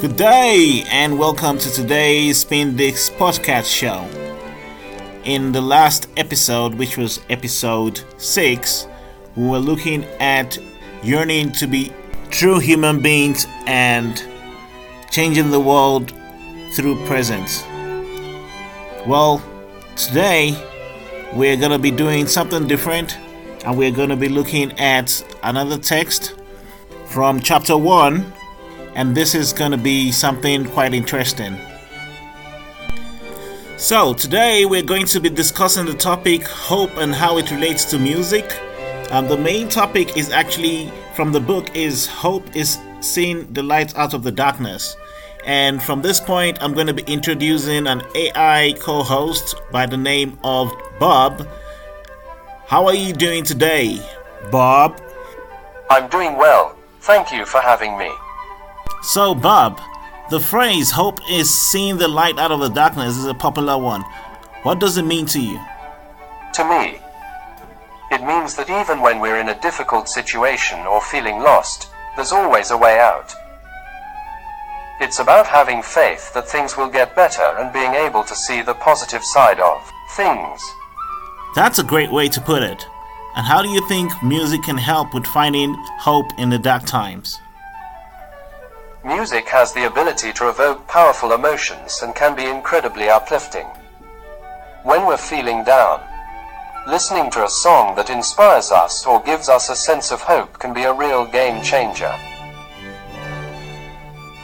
[0.00, 4.08] Good day, and welcome to today's Spin Disc podcast show.
[5.24, 8.86] In the last episode, which was episode 6,
[9.36, 10.56] we were looking at
[11.02, 11.92] yearning to be
[12.30, 14.24] true human beings and
[15.10, 16.14] changing the world
[16.72, 17.62] through presence.
[19.06, 19.42] Well,
[19.96, 20.56] today
[21.34, 23.18] we're going to be doing something different
[23.66, 26.40] and we're going to be looking at another text
[27.04, 28.32] from chapter 1
[28.94, 31.56] and this is going to be something quite interesting.
[33.76, 37.98] So, today we're going to be discussing the topic hope and how it relates to
[37.98, 38.60] music.
[39.10, 43.96] Um, the main topic is actually from the book is hope is seeing the light
[43.96, 44.96] out of the darkness.
[45.46, 49.96] And from this point, I'm going to be introducing an AI co host by the
[49.96, 51.48] name of Bob.
[52.66, 53.98] How are you doing today,
[54.50, 55.00] Bob?
[55.88, 56.76] I'm doing well.
[57.00, 58.10] Thank you for having me.
[59.02, 59.80] So, Bob,
[60.30, 64.04] the phrase hope is seeing the light out of the darkness is a popular one.
[64.62, 65.58] What does it mean to you?
[66.54, 67.00] To me,
[68.10, 72.70] it means that even when we're in a difficult situation or feeling lost, there's always
[72.70, 73.32] a way out.
[75.00, 78.74] It's about having faith that things will get better and being able to see the
[78.74, 80.60] positive side of things.
[81.54, 82.84] That's a great way to put it.
[83.34, 87.40] And how do you think music can help with finding hope in the dark times?
[89.04, 93.66] Music has the ability to evoke powerful emotions and can be incredibly uplifting.
[94.82, 96.02] When we're feeling down,
[96.86, 100.74] listening to a song that inspires us or gives us a sense of hope can
[100.74, 102.14] be a real game changer.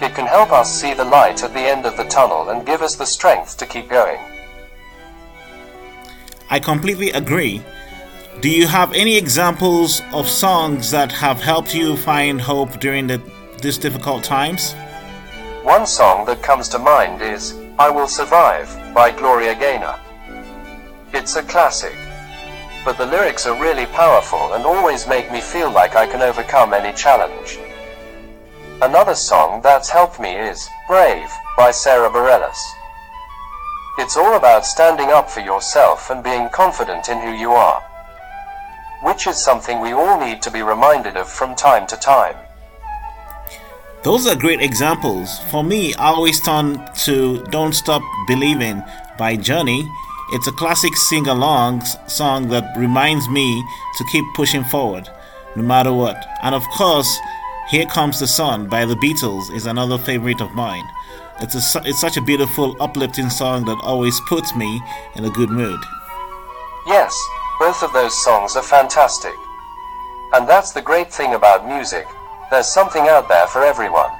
[0.00, 2.80] It can help us see the light at the end of the tunnel and give
[2.80, 4.20] us the strength to keep going.
[6.48, 7.60] I completely agree.
[8.40, 13.18] Do you have any examples of songs that have helped you find hope during the
[13.64, 14.74] these difficult times?
[15.62, 19.98] One song that comes to mind is I Will Survive by Gloria Gaynor.
[21.14, 21.96] It's a classic,
[22.84, 26.74] but the lyrics are really powerful and always make me feel like I can overcome
[26.74, 27.58] any challenge.
[28.82, 32.60] Another song that's helped me is Brave by Sara Bareilles.
[33.96, 37.80] It's all about standing up for yourself and being confident in who you are,
[39.02, 42.36] which is something we all need to be reminded of from time to time.
[44.04, 45.38] Those are great examples.
[45.50, 48.82] For me, I always turn to Don't Stop Believing
[49.16, 49.90] by Journey.
[50.32, 53.64] It's a classic sing along song that reminds me
[53.96, 55.08] to keep pushing forward,
[55.56, 56.22] no matter what.
[56.42, 57.18] And of course,
[57.70, 60.84] Here Comes the Sun by the Beatles is another favorite of mine.
[61.40, 64.82] It's, a, it's such a beautiful, uplifting song that always puts me
[65.14, 65.80] in a good mood.
[66.86, 67.18] Yes,
[67.58, 69.34] both of those songs are fantastic.
[70.34, 72.06] And that's the great thing about music.
[72.54, 74.12] There's something out there for everyone.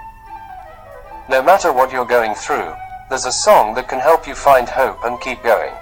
[1.30, 2.74] No matter what you're going through,
[3.08, 5.72] there's a song that can help you find hope and keep going.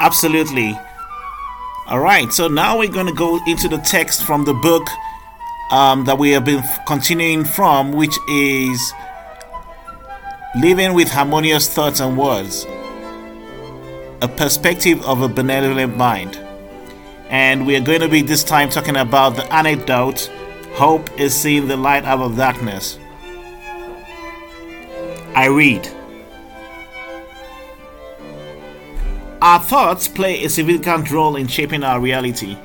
[0.00, 0.78] Absolutely.
[1.88, 4.86] Alright, so now we're going to go into the text from the book
[5.72, 8.92] um, that we have been continuing from, which is
[10.54, 12.64] Living with Harmonious Thoughts and Words
[14.22, 16.36] A Perspective of a Benevolent Mind.
[17.28, 20.30] And we are going to be this time talking about the anecdote
[20.72, 22.98] Hope is seeing the light out of darkness.
[25.34, 25.88] I read.
[29.42, 32.56] Our thoughts play a significant role in shaping our reality.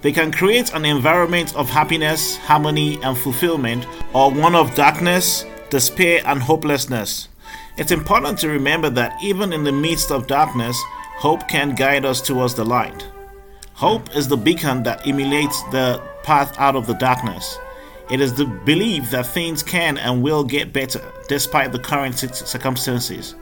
[0.00, 6.22] They can create an environment of happiness, harmony, and fulfillment, or one of darkness, despair,
[6.26, 7.28] and hopelessness.
[7.76, 10.80] It's important to remember that even in the midst of darkness,
[11.18, 13.06] hope can guide us towards the light.
[13.74, 17.58] Hope is the beacon that emulates the path out of the darkness.
[18.10, 23.34] It is the belief that things can and will get better despite the current circumstances.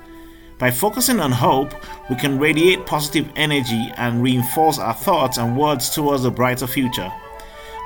[0.59, 1.73] By focusing on hope,
[2.11, 7.11] we can radiate positive energy and reinforce our thoughts and words towards a brighter future.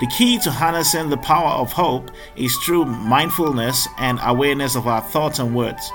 [0.01, 5.01] The key to harnessing the power of hope is through mindfulness and awareness of our
[5.01, 5.89] thoughts and words.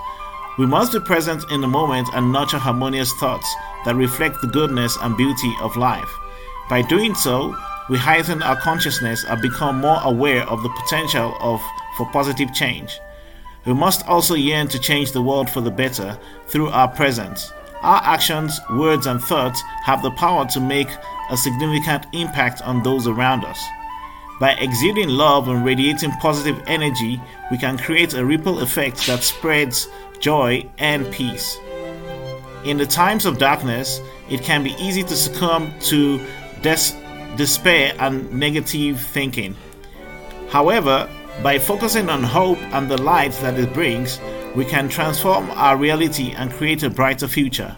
[0.57, 3.54] We must be present in the moment and nurture harmonious thoughts
[3.84, 6.10] that reflect the goodness and beauty of life.
[6.69, 7.56] By doing so,
[7.89, 11.62] we heighten our consciousness and become more aware of the potential of
[11.97, 13.00] for positive change.
[13.65, 17.51] We must also yearn to change the world for the better through our presence.
[17.81, 20.89] Our actions, words, and thoughts have the power to make
[21.30, 23.62] a significant impact on those around us.
[24.39, 27.21] By exuding love and radiating positive energy,
[27.51, 29.88] we can create a ripple effect that spreads
[30.19, 31.57] joy and peace.
[32.63, 34.00] In the times of darkness,
[34.30, 36.25] it can be easy to succumb to
[36.62, 36.95] des-
[37.36, 39.56] despair and negative thinking.
[40.50, 41.10] However,
[41.44, 44.20] By focusing on hope and the light that it brings,
[44.58, 47.78] we can transform our reality and create a brighter future.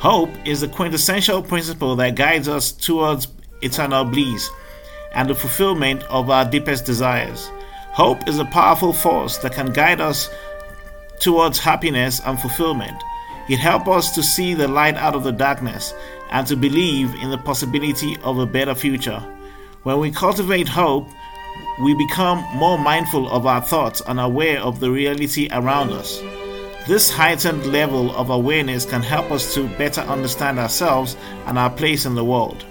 [0.00, 3.28] Hope is the quintessential principle that guides us towards
[3.62, 4.50] eternal bliss
[5.14, 7.48] and the fulfillment of our deepest desires.
[7.92, 10.28] Hope is a powerful force that can guide us
[11.20, 13.00] towards happiness and fulfillment.
[13.48, 15.94] It helps us to see the light out of the darkness
[16.30, 19.20] and to believe in the possibility of a better future.
[19.82, 21.08] When we cultivate hope,
[21.80, 26.20] we become more mindful of our thoughts and aware of the reality around us.
[26.86, 32.06] This heightened level of awareness can help us to better understand ourselves and our place
[32.06, 32.64] in the world.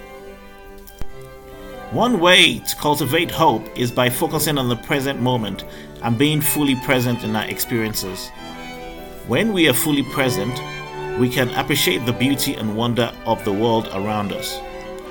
[1.92, 5.64] One way to cultivate hope is by focusing on the present moment
[6.02, 8.28] and being fully present in our experiences.
[9.28, 10.60] When we are fully present,
[11.18, 14.60] we can appreciate the beauty and wonder of the world around us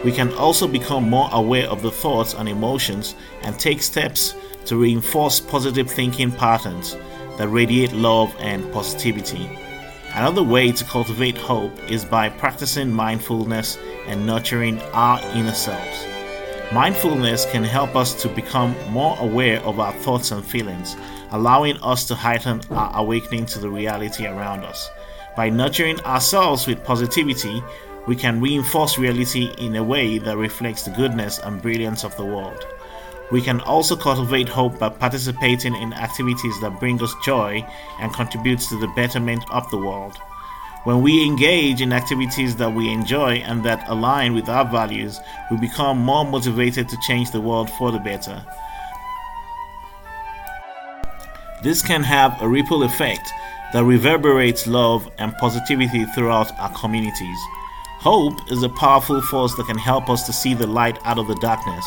[0.05, 4.35] we can also become more aware of the thoughts and emotions and take steps
[4.65, 6.95] to reinforce positive thinking patterns
[7.39, 9.49] that radiate love and positivity.
[10.13, 16.05] Another way to cultivate hope is by practicing mindfulness and nurturing our inner selves.
[16.71, 20.95] Mindfulness can help us to become more aware of our thoughts and feelings,
[21.31, 24.87] allowing us to heighten our awakening to the reality around us.
[25.35, 27.61] By nurturing ourselves with positivity,
[28.07, 32.25] we can reinforce reality in a way that reflects the goodness and brilliance of the
[32.25, 32.65] world.
[33.31, 37.67] We can also cultivate hope by participating in activities that bring us joy
[37.99, 40.17] and contributes to the betterment of the world.
[40.85, 45.57] When we engage in activities that we enjoy and that align with our values, we
[45.57, 48.45] become more motivated to change the world for the better.
[51.63, 53.33] This can have a ripple effect
[53.73, 57.37] that reverberates love and positivity throughout our communities.
[57.99, 61.27] Hope is a powerful force that can help us to see the light out of
[61.27, 61.85] the darkness.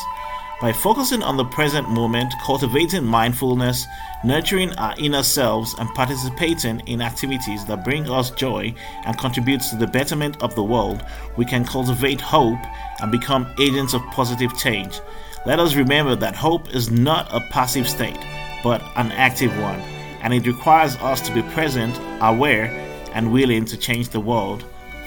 [0.60, 3.86] By focusing on the present moment, cultivating mindfulness,
[4.24, 8.74] nurturing our inner selves, and participating in activities that bring us joy
[9.06, 11.04] and contributes to the betterment of the world,
[11.36, 12.58] we can cultivate hope
[13.00, 15.00] and become agents of positive change.
[15.46, 18.18] Let us remember that hope is not a passive state,
[18.64, 19.80] but an active one,
[20.28, 22.66] and it requires us to be present, aware,
[23.14, 24.62] and willing to change the world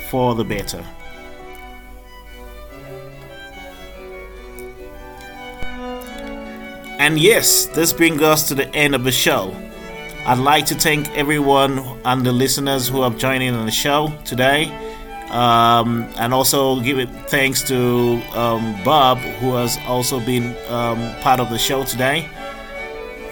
[0.10, 0.84] for the better.
[6.98, 9.56] And yes, this brings us to the end of the show.
[10.26, 14.12] I'd like to thank everyone and the listeners who have joined in on the show
[14.26, 14.76] today.
[15.30, 21.40] Um, and also give it thanks to um, Bob, who has also been um, part
[21.40, 22.28] of the show today.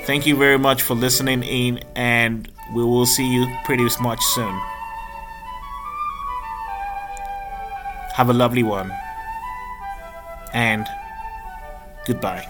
[0.05, 4.59] Thank you very much for listening in, and we will see you pretty much soon.
[8.15, 8.91] Have a lovely one,
[10.53, 10.87] and
[12.05, 12.47] goodbye.